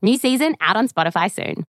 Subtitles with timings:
[0.00, 1.64] New season out on Spotify soon.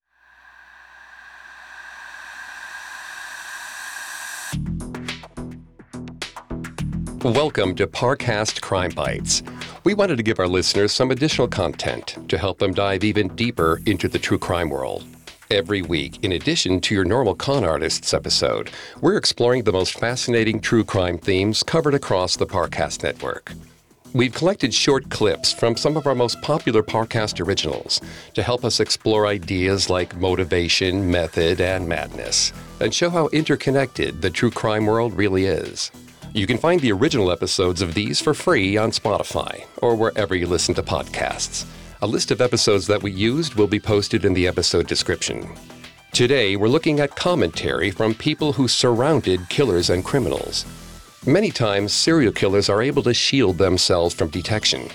[7.23, 9.43] Welcome to Parcast Crime Bites.
[9.85, 13.83] We wanted to give our listeners some additional content to help them dive even deeper
[13.85, 15.05] into the true crime world.
[15.51, 18.71] Every week, in addition to your normal Con Artists episode,
[19.03, 23.53] we're exploring the most fascinating true crime themes covered across the Parcast network.
[24.15, 28.01] We've collected short clips from some of our most popular Parcast originals
[28.35, 34.31] to help us explore ideas like motivation, method, and madness, and show how interconnected the
[34.31, 35.91] true crime world really is.
[36.33, 40.47] You can find the original episodes of these for free on Spotify or wherever you
[40.47, 41.67] listen to podcasts.
[42.01, 45.57] A list of episodes that we used will be posted in the episode description.
[46.13, 50.65] Today, we're looking at commentary from people who surrounded killers and criminals.
[51.27, 54.91] Many times, serial killers are able to shield themselves from detection.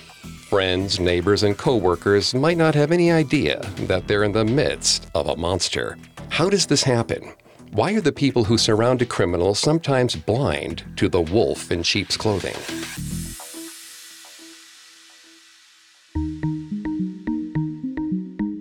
[0.48, 5.28] Friends, neighbors, and coworkers might not have any idea that they're in the midst of
[5.28, 5.98] a monster.
[6.30, 7.34] How does this happen?
[7.72, 12.16] Why are the people who surround a criminal sometimes blind to the wolf in sheep's
[12.16, 12.56] clothing?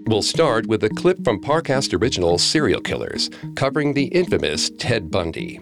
[0.06, 5.60] We'll start with a clip from Parcast Original Serial Killers, covering the infamous Ted Bundy.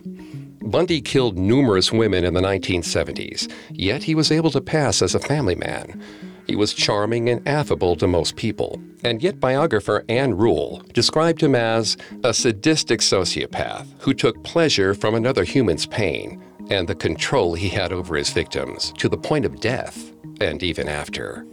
[0.66, 5.20] Bundy killed numerous women in the 1970s, yet he was able to pass as a
[5.20, 6.02] family man.
[6.48, 11.54] He was charming and affable to most people, and yet biographer Ann Rule described him
[11.54, 17.68] as a sadistic sociopath who took pleasure from another human's pain and the control he
[17.68, 21.46] had over his victims to the point of death and even after.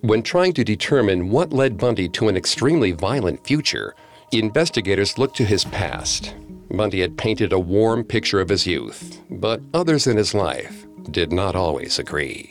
[0.00, 3.94] When trying to determine what led Bundy to an extremely violent future,
[4.32, 6.34] investigators looked to his past
[6.70, 11.32] Bundy had painted a warm picture of his youth, but others in his life did
[11.32, 12.48] not always agree.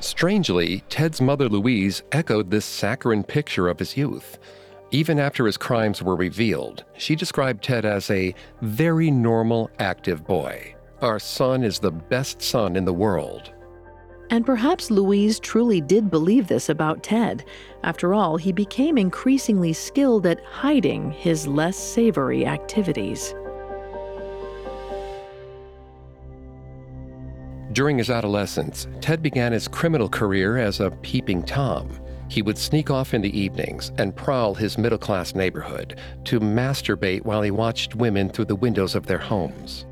[0.00, 4.38] Strangely, Ted's mother Louise echoed this saccharine picture of his youth.
[4.90, 10.74] Even after his crimes were revealed, she described Ted as a very normal, active boy.
[11.02, 13.52] Our son is the best son in the world.
[14.30, 17.44] And perhaps Louise truly did believe this about Ted.
[17.82, 23.34] After all, he became increasingly skilled at hiding his less savory activities.
[27.72, 31.88] During his adolescence, Ted began his criminal career as a peeping Tom.
[32.28, 37.24] He would sneak off in the evenings and prowl his middle class neighborhood to masturbate
[37.24, 39.86] while he watched women through the windows of their homes.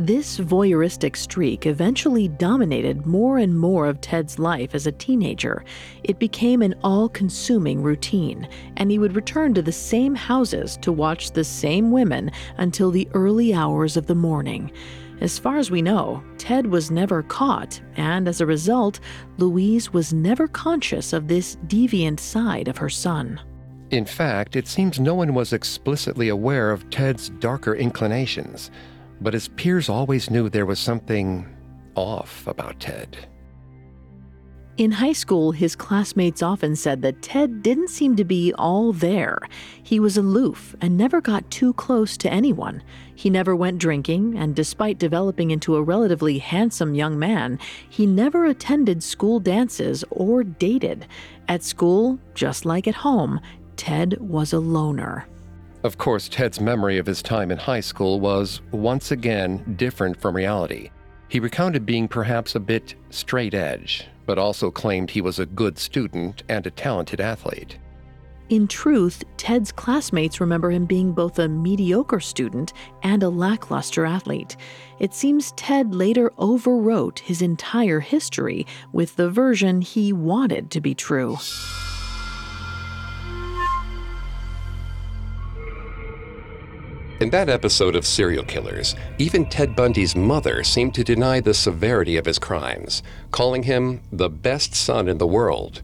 [0.00, 5.62] This voyeuristic streak eventually dominated more and more of Ted's life as a teenager.
[6.04, 8.48] It became an all consuming routine,
[8.78, 13.10] and he would return to the same houses to watch the same women until the
[13.12, 14.72] early hours of the morning.
[15.20, 19.00] As far as we know, Ted was never caught, and as a result,
[19.36, 23.38] Louise was never conscious of this deviant side of her son.
[23.90, 28.70] In fact, it seems no one was explicitly aware of Ted's darker inclinations
[29.20, 31.46] but his peers always knew there was something
[31.94, 33.16] off about Ted.
[34.80, 39.38] In high school, his classmates often said that Ted didn't seem to be all there.
[39.82, 42.82] He was aloof and never got too close to anyone.
[43.14, 47.58] He never went drinking, and despite developing into a relatively handsome young man,
[47.90, 51.06] he never attended school dances or dated.
[51.46, 53.38] At school, just like at home,
[53.76, 55.26] Ted was a loner.
[55.82, 60.36] Of course, Ted's memory of his time in high school was, once again, different from
[60.36, 60.90] reality.
[61.28, 65.78] He recounted being perhaps a bit straight edge, but also claimed he was a good
[65.78, 67.78] student and a talented athlete.
[68.50, 72.72] In truth, Ted's classmates remember him being both a mediocre student
[73.04, 74.56] and a lackluster athlete.
[74.98, 80.94] It seems Ted later overwrote his entire history with the version he wanted to be
[80.94, 81.38] true.
[87.20, 92.16] In that episode of Serial Killers, even Ted Bundy's mother seemed to deny the severity
[92.16, 95.82] of his crimes, calling him the best son in the world.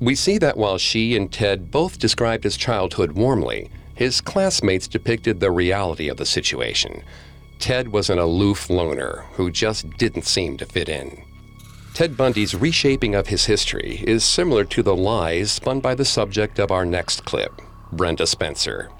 [0.00, 5.40] We see that while she and Ted both described his childhood warmly, his classmates depicted
[5.40, 7.02] the reality of the situation.
[7.58, 11.24] Ted was an aloof loner who just didn't seem to fit in.
[11.94, 16.58] Ted Bundy's reshaping of his history is similar to the lies spun by the subject
[16.58, 17.62] of our next clip,
[17.92, 18.90] Brenda Spencer.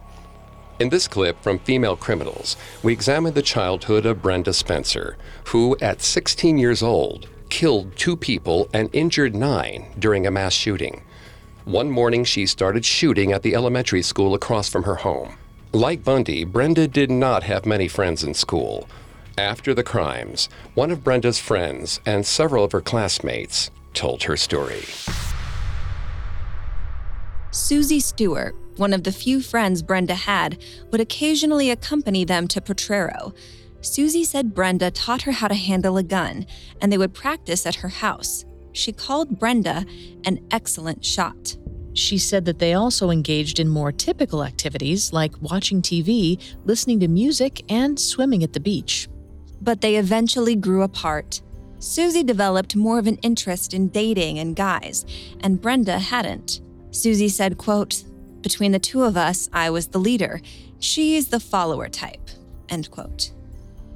[0.78, 6.02] In this clip from Female Criminals, we examine the childhood of Brenda Spencer, who, at
[6.02, 11.02] 16 years old, killed two people and injured nine during a mass shooting.
[11.64, 15.38] One morning, she started shooting at the elementary school across from her home.
[15.72, 18.86] Like Bundy, Brenda did not have many friends in school.
[19.38, 24.84] After the crimes, one of Brenda's friends and several of her classmates told her story.
[27.50, 33.34] Susie Stewart one of the few friends Brenda had, would occasionally accompany them to Potrero.
[33.80, 36.46] Susie said Brenda taught her how to handle a gun,
[36.80, 38.44] and they would practice at her house.
[38.72, 39.86] She called Brenda
[40.24, 41.56] an excellent shot.
[41.94, 47.08] She said that they also engaged in more typical activities like watching TV, listening to
[47.08, 49.08] music, and swimming at the beach.
[49.62, 51.40] But they eventually grew apart.
[51.78, 55.06] Susie developed more of an interest in dating and guys,
[55.40, 56.60] and Brenda hadn't.
[56.90, 58.04] Susie said, quote,
[58.46, 60.40] between the two of us, I was the leader.
[60.78, 62.30] She's the follower type.
[62.68, 63.32] End quote.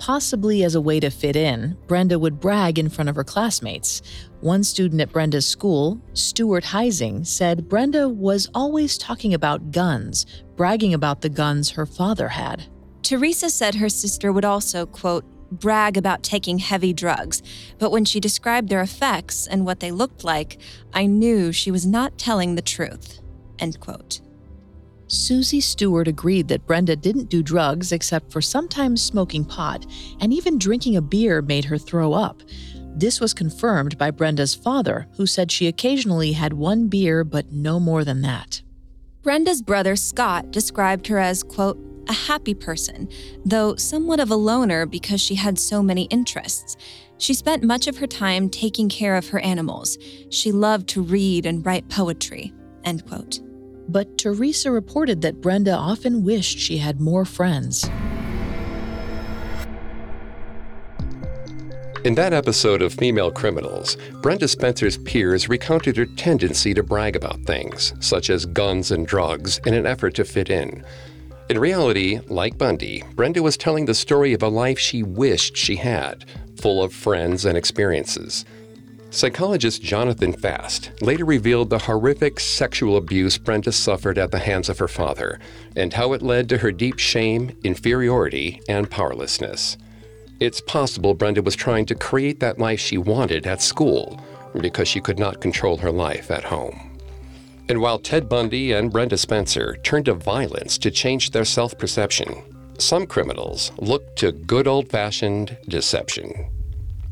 [0.00, 4.02] Possibly as a way to fit in, Brenda would brag in front of her classmates.
[4.40, 10.26] One student at Brenda's school, Stuart Heising, said Brenda was always talking about guns,
[10.56, 12.64] bragging about the guns her father had.
[13.02, 17.40] Teresa said her sister would also, quote, brag about taking heavy drugs,
[17.78, 20.58] but when she described their effects and what they looked like,
[20.92, 23.20] I knew she was not telling the truth.
[23.60, 24.20] End quote.
[25.10, 29.84] Susie Stewart agreed that Brenda didn't do drugs except for sometimes smoking pot,
[30.20, 32.42] and even drinking a beer made her throw up.
[32.94, 37.80] This was confirmed by Brenda's father, who said she occasionally had one beer, but no
[37.80, 38.62] more than that.
[39.22, 41.78] Brenda's brother Scott described her as, quote,
[42.08, 43.08] a happy person,
[43.44, 46.76] though somewhat of a loner because she had so many interests.
[47.18, 49.98] She spent much of her time taking care of her animals.
[50.30, 52.52] She loved to read and write poetry,
[52.84, 53.40] end quote
[53.90, 57.88] but Teresa reported that Brenda often wished she had more friends.
[62.02, 67.42] In that episode of Female Criminals, Brenda Spencer's peers recounted her tendency to brag about
[67.42, 70.82] things, such as guns and drugs, in an effort to fit in.
[71.50, 75.76] In reality, like Bundy, Brenda was telling the story of a life she wished she
[75.76, 76.24] had,
[76.58, 78.46] full of friends and experiences.
[79.12, 84.78] Psychologist Jonathan Fast later revealed the horrific sexual abuse Brenda suffered at the hands of
[84.78, 85.40] her father
[85.74, 89.76] and how it led to her deep shame, inferiority, and powerlessness.
[90.38, 94.20] It's possible Brenda was trying to create that life she wanted at school
[94.60, 96.96] because she could not control her life at home.
[97.68, 102.44] And while Ted Bundy and Brenda Spencer turned to violence to change their self perception,
[102.78, 106.48] some criminals looked to good old fashioned deception.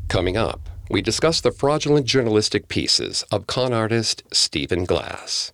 [0.07, 5.53] Coming up, we discuss the fraudulent journalistic pieces of con artist Stephen Glass.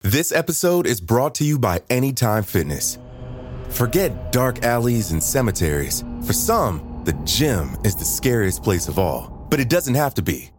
[0.00, 2.98] This episode is brought to you by Anytime Fitness.
[3.68, 6.02] Forget dark alleys and cemeteries.
[6.24, 10.22] For some, the gym is the scariest place of all, but it doesn't have to
[10.22, 10.50] be.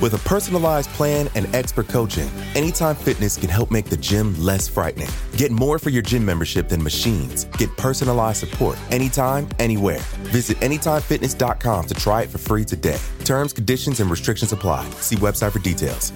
[0.00, 4.68] With a personalized plan and expert coaching, Anytime Fitness can help make the gym less
[4.68, 5.08] frightening.
[5.36, 7.44] Get more for your gym membership than machines.
[7.56, 10.00] Get personalized support anytime, anywhere.
[10.30, 12.98] Visit AnytimeFitness.com to try it for free today.
[13.24, 14.88] Terms, conditions, and restrictions apply.
[15.00, 16.12] See website for details.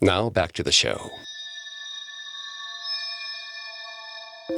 [0.00, 1.10] Now back to the show.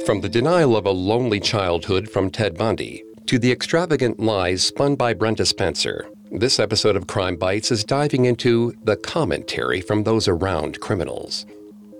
[0.05, 4.95] From the denial of a lonely childhood from Ted Bundy to the extravagant lies spun
[4.95, 10.27] by Brenda Spencer, This episode of Crime Bites is diving into the commentary from those
[10.27, 11.45] around criminals.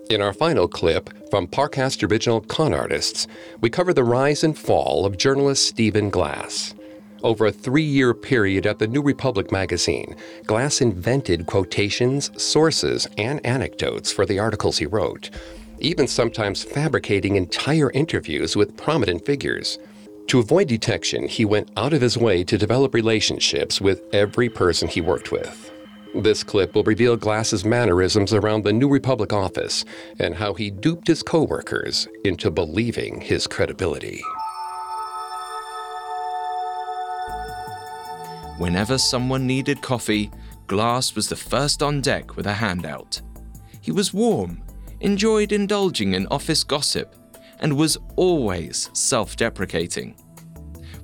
[0.10, 3.26] In our final clip from Parcast Original Con Artists,
[3.62, 6.76] we cover the rise and fall of journalist Stephen Glass.
[7.24, 10.14] Over a three year period at the New Republic magazine,
[10.46, 15.30] Glass invented quotations, sources, and anecdotes for the articles he wrote,
[15.80, 19.80] even sometimes fabricating entire interviews with prominent figures.
[20.28, 24.90] To avoid detection, he went out of his way to develop relationships with every person
[24.90, 25.72] he worked with.
[26.16, 29.86] This clip will reveal Glass's mannerisms around the New Republic office
[30.20, 34.22] and how he duped his coworkers into believing his credibility.
[38.58, 40.30] Whenever someone needed coffee,
[40.66, 43.22] Glass was the first on deck with a handout.
[43.80, 44.62] He was warm,
[45.00, 47.16] enjoyed indulging in office gossip,
[47.60, 50.16] and was always self deprecating.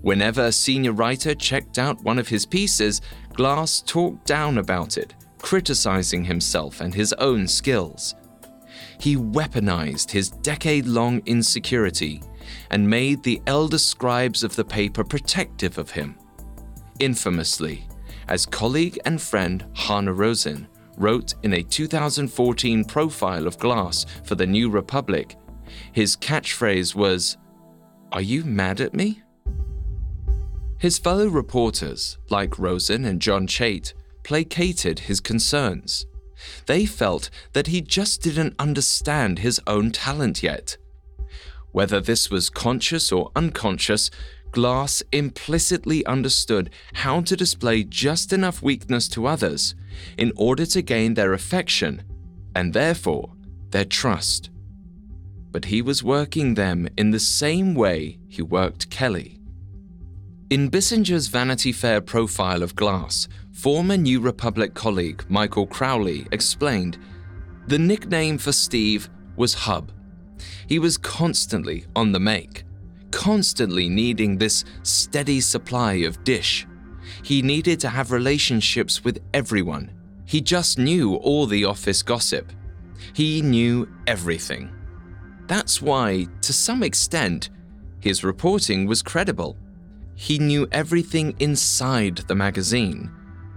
[0.01, 3.01] Whenever a senior writer checked out one of his pieces,
[3.33, 8.15] Glass talked down about it, criticizing himself and his own skills.
[8.99, 12.21] He weaponized his decade long insecurity
[12.69, 16.17] and made the elder scribes of the paper protective of him.
[16.99, 17.87] Infamously,
[18.27, 20.67] as colleague and friend Hanna Rosin
[20.97, 25.35] wrote in a 2014 profile of Glass for the New Republic,
[25.91, 27.37] his catchphrase was,
[28.11, 29.21] Are you mad at me?
[30.77, 36.05] His fellow reporters, like Rosin and John Chait, placated his concerns.
[36.65, 40.77] They felt that he just didn't understand his own talent yet.
[41.71, 44.11] Whether this was conscious or unconscious,
[44.53, 49.73] Glass implicitly understood how to display just enough weakness to others
[50.15, 52.03] in order to gain their affection
[52.55, 53.33] and therefore
[53.71, 54.51] their trust.
[55.53, 59.39] But he was working them in the same way he worked Kelly.
[60.49, 66.97] In Bissinger's Vanity Fair profile of Glass, former New Republic colleague Michael Crowley explained
[67.67, 69.91] the nickname for Steve was Hub.
[70.67, 72.65] He was constantly on the make,
[73.11, 76.67] constantly needing this steady supply of dish.
[77.23, 79.91] He needed to have relationships with everyone.
[80.25, 82.51] He just knew all the office gossip.
[83.13, 84.71] He knew everything.
[85.53, 87.51] That's why, to some extent,
[87.99, 89.55] his reporting was credible.
[90.15, 93.11] He knew everything inside the magazine,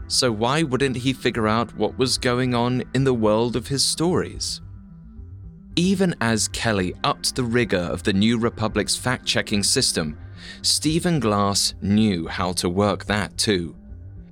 [0.07, 3.83] so why wouldn't he figure out what was going on in the world of his
[3.83, 4.61] stories?
[5.75, 10.19] Even as Kelly upped the rigor of the New Republic's fact checking system,
[10.61, 13.75] Stephen Glass knew how to work that too.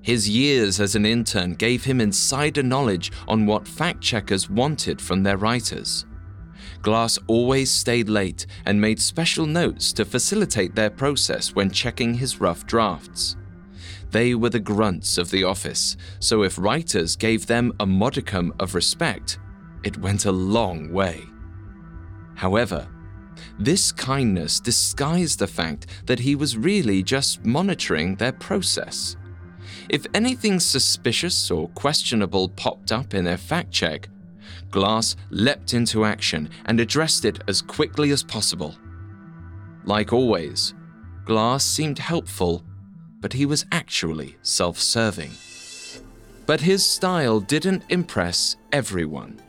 [0.02, 5.22] His years as an intern gave him insider knowledge on what fact checkers wanted from
[5.22, 6.04] their writers.
[6.84, 12.42] Glass always stayed late and made special notes to facilitate their process when checking his
[12.42, 13.36] rough drafts.
[14.10, 18.74] They were the grunts of the office, so if writers gave them a modicum of
[18.74, 19.38] respect,
[19.82, 21.22] it went a long way.
[22.34, 22.86] However,
[23.58, 29.16] this kindness disguised the fact that he was really just monitoring their process.
[29.88, 34.10] If anything suspicious or questionable popped up in their fact check,
[34.70, 38.74] Glass leapt into action and addressed it as quickly as possible.
[39.84, 40.74] Like always,
[41.24, 42.62] Glass seemed helpful,
[43.20, 45.30] but he was actually self serving.
[46.46, 49.40] But his style didn't impress everyone.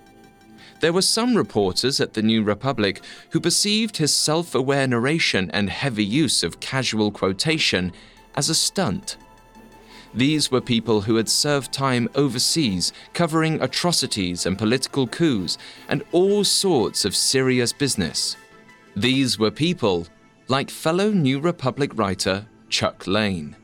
[0.81, 5.69] There were some reporters at the New Republic who perceived his self aware narration and
[5.69, 7.91] heavy use of casual quotation
[8.35, 9.17] as a stunt.
[10.15, 15.57] These were people who had served time overseas, covering atrocities and political coups,
[15.89, 18.37] and all sorts of serious business.
[18.95, 20.07] These were people
[20.47, 23.57] like fellow New Republic writer Chuck Lane.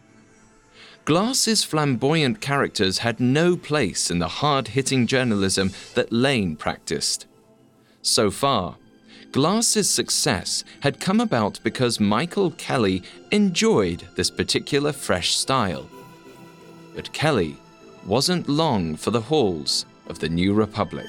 [1.06, 7.28] Glass's flamboyant characters had no place in the hard hitting journalism that Lane practiced.
[8.02, 8.76] So far,
[9.32, 15.90] Glass's success had come about because Michael Kelly enjoyed this particular fresh style.
[16.96, 17.58] But Kelly
[18.06, 21.08] wasn't long for the halls of the New Republic.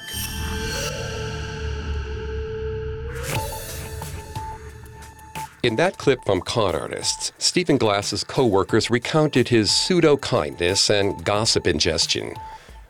[5.63, 12.35] In that clip from Con Artists, Stephen Glass's co-workers recounted his pseudo-kindness and gossip ingestion.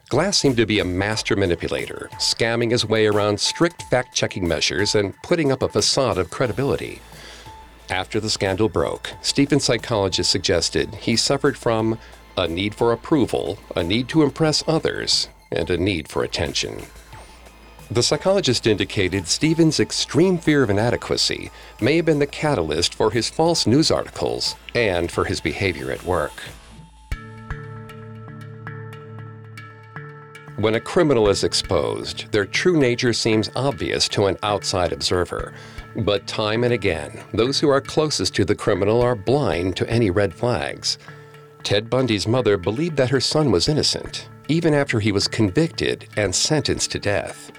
[0.09, 5.13] Glass seemed to be a master manipulator, scamming his way around strict fact-checking measures and
[5.21, 7.00] putting up a facade of credibility.
[7.89, 12.00] After the scandal broke, Stephen's psychologist suggested he suffered from
[12.37, 16.81] a need for approval, a need to impress others, and a need for attention.
[17.91, 23.29] The psychologist indicated Stephen's extreme fear of inadequacy may have been the catalyst for his
[23.29, 26.41] false news articles and for his behavior at work.
[30.55, 35.53] When a criminal is exposed, their true nature seems obvious to an outside observer.
[35.95, 40.09] But time and again, those who are closest to the criminal are blind to any
[40.09, 40.97] red flags.
[41.63, 46.36] Ted Bundy's mother believed that her son was innocent, even after he was convicted and
[46.36, 47.51] sentenced to death.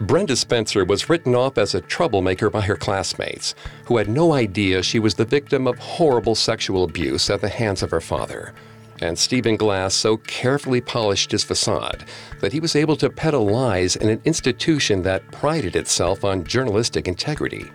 [0.00, 3.54] Brenda Spencer was written off as a troublemaker by her classmates,
[3.86, 7.82] who had no idea she was the victim of horrible sexual abuse at the hands
[7.82, 8.52] of her father.
[9.00, 12.04] And Stephen Glass so carefully polished his facade
[12.40, 17.08] that he was able to peddle lies in an institution that prided itself on journalistic
[17.08, 17.70] integrity.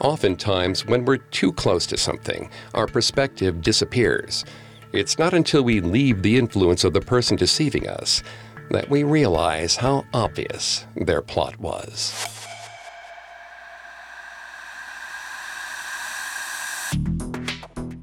[0.00, 4.44] Oftentimes, when we're too close to something, our perspective disappears.
[4.92, 8.22] It's not until we leave the influence of the person deceiving us
[8.70, 12.12] that we realize how obvious their plot was.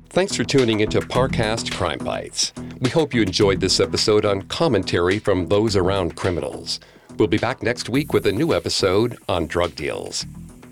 [0.10, 2.54] Thanks for tuning into Parcast Crime Bites.
[2.80, 6.80] We hope you enjoyed this episode on commentary from those around criminals.
[7.18, 10.26] We'll be back next week with a new episode on drug deals,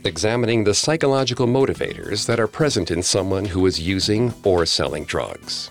[0.03, 5.69] examining the psychological motivators that are present in someone who is using or selling drugs.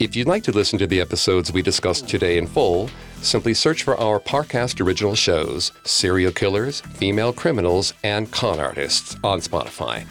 [0.00, 2.90] If you'd like to listen to the episodes we discussed today in full,
[3.22, 9.38] simply search for our Parcast original shows, Serial Killers, Female Criminals, and Con Artists on
[9.38, 10.04] Spotify.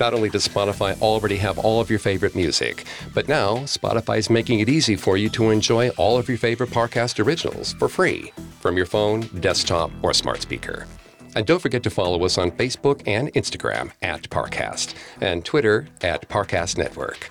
[0.00, 2.84] Not only does Spotify already have all of your favorite music,
[3.14, 6.70] but now Spotify is making it easy for you to enjoy all of your favorite
[6.70, 10.88] Parcast originals for free from your phone, desktop, or smart speaker.
[11.36, 16.28] And don't forget to follow us on Facebook and Instagram at Parcast and Twitter at
[16.28, 17.30] Parcast Network.